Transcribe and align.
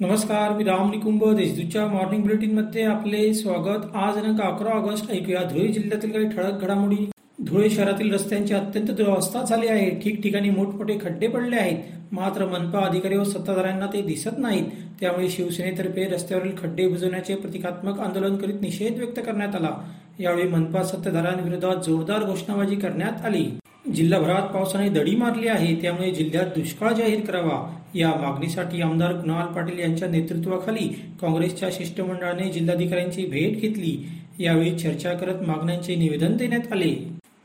नमस्कार 0.00 0.52
मी 0.52 0.64
राम 0.64 0.90
निकुंभ 0.90 1.22
देशदूतच्या 1.36 1.86
मॉर्निंग 1.86 2.22
बुलेटिनमध्ये 2.22 2.82
आपले 2.84 3.34
स्वागत. 3.34 3.86
आज 3.94 4.14
दिनांक 4.14 4.40
अकरा 4.40 4.70
ऑगस्ट 4.70 5.10
ऐकूया 5.10 5.42
धुळे 5.42 5.66
जिल्ह्यातील 5.68 6.12
काही 6.12 6.28
ठळक 6.28 6.60
घडामोडी. 6.60 6.96
धुळे 7.44 7.70
शहरातील 7.70 8.14
रस्त्यांची 8.14 8.54
अत्यंत 8.54 8.90
दुरावस्था 8.90 9.42
झाली 9.42 9.66
आहे. 9.66 9.90
ठिकठिकाणी 9.90 10.50
मोठमोठे 10.50 10.98
खड्डे 11.02 11.28
पडले 11.28 11.56
आहेत. 11.56 11.82
मात्र 12.12 12.46
मनपा 12.46 12.84
अधिकारी 12.86 13.16
व 13.16 13.24
सत्ताधाऱ्यांना 13.24 13.86
ते 13.86 14.02
दिसत 14.02 14.38
नाहीत. 14.38 14.70
त्यामुळे 15.00 15.28
शिवसेनेतर्फे 15.28 16.04
रस्त्यावरील 16.04 16.52
खड्डे 16.58 16.88
बुजवण्याचे 16.88 17.34
प्रतिकात्मक 17.34 18.00
आंदोलन 18.00 18.36
करीत 18.36 18.60
निषेध 18.60 18.98
व्यक्त 18.98 19.20
करण्यात 19.26 19.54
आला. 19.54 19.76
यावेळी 20.20 20.48
मनपा 20.48 20.82
सत्ताधाऱ्यांविरोधात 20.82 21.84
जोरदार 21.84 22.24
घोषणाबाजी 22.24 22.76
करण्यात 22.76 23.26
आली. 23.26 23.48
जिल्हाभरात 23.94 24.42
पावसाने 24.42 24.88
दडी 24.88 25.14
मारली 25.16 25.48
आहे 25.48 25.74
त्यामुळे 25.82 26.10
जिल्ह्यात 26.10 26.46
दुष्काळ 26.46 26.92
जाहीर 26.92 27.20
करावा 27.20 27.58
या 27.94 28.08
मागणीसाठी 28.08 28.82
आमदार 28.82 29.12
कुणाल 29.12 29.46
पाटील 29.46 29.78
यांच्या 29.78 30.08
नेतृत्वाखाली 30.08 30.88
काँग्रेसच्या 31.20 31.68
शिष्टमंडळाने 31.72 32.48
जिल्हाधिकाऱ्यांची 32.48 33.24
भेट 33.26 33.60
घेतली. 33.60 33.96
यावेळी 34.38 34.78
चर्चा 34.78 35.12
करत 35.12 35.42
मागण्यांचे 35.42 35.94
निवेदन 35.94 36.36
देण्यात 36.36 36.72
आले. 36.72 36.94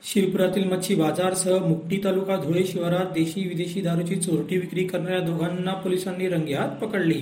शिरपुरातील 0.03 0.63
मच्छी 0.63 0.95
बाजारसह 0.95 1.65
मुक्टी 1.67 1.99
तालुका 2.03 2.35
धुळे 2.35 2.63
शिवारात 2.63 3.13
देशी 3.13 3.47
विदेशी 3.47 3.81
दारूची 3.81 4.15
चोरटी 4.15 4.57
विक्री 4.57 4.83
करणाऱ्या 4.83 5.19
दोघांना 5.19 5.73
पोलिसांनी 5.73 6.27
रंगेहात 6.27 6.69
पकडले. 6.69 7.21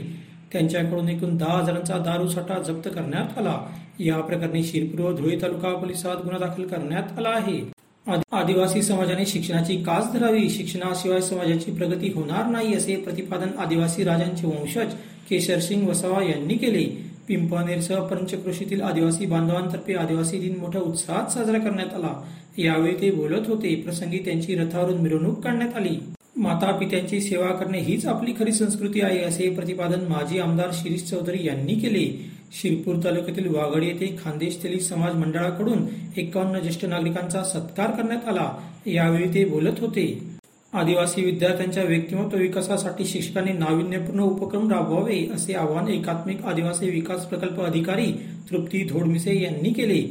त्यांच्याकडून 0.52 1.10
एकूण 1.10 1.38
दहा 1.38 1.58
हजारांचा 1.58 1.98
दारू 1.98 2.28
साठा 2.28 2.62
जप्त 2.62 2.90
करण्यात 2.90 3.38
आला. 3.38 3.60
या 4.00 4.20
प्रकरणी 4.22 4.64
शिरपूर 4.64 5.06
व 5.06 5.16
धुळे 5.16 5.38
तालुका 5.42 5.74
पोलिसात 5.74 6.18
गुन्हा 6.18 6.40
दाखल 6.40 6.64
करण्यात 6.64 7.18
आला 7.18 7.30
आहे. 7.30 7.81
आदिवासी 8.06 8.82
समाजाने 8.82 9.26
शिक्षणाची 9.26 9.76
कास 9.84 10.12
धरावी. 10.14 10.50
शिक्षणाशिवाय 10.50 11.22
समाजाची 11.22 11.72
प्रगती 11.72 12.12
होणार 12.12 12.48
नाही 12.52 12.74
असे 12.76 12.96
प्रतिपादन 12.96 13.58
आदिवासी 13.60 14.04
राजांचे 14.04 14.48
वंशज 14.48 14.94
केशरसिंग 15.30 15.88
वसावा 15.88 16.24
यांनी 16.24 16.54
केले. 16.54 16.84
पिंपळनेरसह 17.28 18.00
पंचक्रोशीतील 18.08 18.82
आदिवासी 18.82 19.26
बांधवांतर्फे 19.26 19.94
आदिवासी 19.94 20.40
दिन 20.40 20.58
मोठ्या 20.60 20.82
उत्साहात 20.82 21.32
साजरा 21.32 21.60
करण्यात 21.60 21.94
आला. 21.94 22.14
यावेळी 22.58 22.96
ते 23.02 23.12
बोलत 23.12 23.48
होते. 23.48 23.76
प्रसंगी 23.76 24.18
त्यांची 24.18 24.56
रथावरून 24.56 25.02
मिरवणूक 25.02 25.40
काढण्यात 25.44 25.76
आली. 25.76 25.98
माता 26.36 26.72
पित्यांची 26.72 27.22
सेवा 27.22 27.48
करणे 27.48 27.80
हीच 27.80 28.06
आपली 28.06 28.34
खरी 28.40 28.52
संस्कृती 28.52 29.02
आहे 29.02 29.20
असे 29.20 29.50
प्रतिपादन 29.50 30.08
माजी 30.08 30.40
आमदार 30.40 30.70
शिरीष 30.74 31.04
चौधरी 31.04 31.46
यांनी 31.48 31.74
केले. 31.74 32.06
शिरपूर 32.52 32.96
तालुक्यातील 33.04 33.48
वाघड 33.56 33.84
येथे 33.84 34.16
खानदेश 34.24 34.64
तेली 34.64 34.80
समाज 34.80 35.16
मंडळाकडून 35.16 35.86
एकावन्न 36.18 36.60
ज्येष्ठ 36.60 36.86
नागरिकांचा 36.86 37.44
सत्कार 37.44 37.92
करण्यात 37.92 38.28
आला. 38.28 38.52
यावेळी 38.86 39.34
ते 39.34 39.46
बोलत 39.46 39.80
होते. 39.80 40.32
आदिवासी 40.74 41.26
विद्यार्थ्यांच्या 41.26 41.84
व्यक्तिमत्व 41.84 42.38
विकासासाठी 42.38 43.06
शिक्षकांनी 43.06 43.52
नाविन्यपूर्ण 43.52 44.20
उपक्रम 44.20 44.72
राबवावे 44.72 45.28
असे 45.34 45.54
आवाहन 45.54 45.88
एकात्मिक 45.88 46.46
आदिवासी 46.46 46.90
विकास 46.90 47.26
प्रकल्प 47.26 47.62
अधिकारी 47.62 48.12
तृप्ती 48.52 48.84
धोडमिसे 48.84 49.42
यांनी 49.42 49.70
केले. 49.70 50.02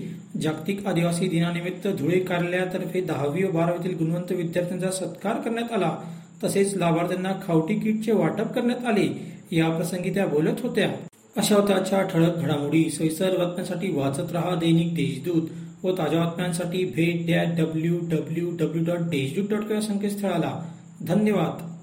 जागतिक 0.40 0.86
आदिवासी 0.86 1.28
दिनानिमित्त 1.28 1.88
धुळे 1.88 2.18
कार्यालयातर्फे 2.20 3.00
दहावी 3.00 3.44
व 3.44 3.50
बारावीतील 3.50 3.96
गुणवंत 3.98 4.32
विद्यार्थ्यांचा 4.32 4.90
सत्कार 4.90 5.34
करण्यात 5.34 5.72
आला. 5.72 5.96
तसेच 6.44 6.74
लाभार्थ्यांना 6.76 7.32
खावटी 7.46 7.74
किटचे 7.74 8.12
वाटप 8.12 8.52
करण्यात 8.54 8.86
आले. 8.86 9.08
या 9.52 9.70
प्रसंगी 9.70 10.10
त्या 10.10 10.26
बोलत 10.26 10.60
होत्या. 10.62 10.92
अशा 11.36 11.56
होत्या 11.56 12.02
ठळक 12.02 12.36
घडामोडी 12.36 12.90
सैसर 12.90 13.36
बातम्यांसाठी 13.38 13.90
वाचत 13.90 14.32
रहा 14.32 14.54
दैनिक 14.54 14.94
देशदूत 14.94 15.42
व 15.84 15.92
ताज्या 15.98 16.24
बातम्यांसाठी 16.24 16.84
भेट 16.84 17.26
द्या 17.26 17.42
W 17.42 17.98
W 18.02 18.50
W 18.50 18.84
dot 18.84 18.98
Deshdoot 18.98 19.58
dot 19.58 19.72
या 19.72 19.80
संकेतस्थळाला. 19.80 20.72
धन्यवाद. 21.06 21.79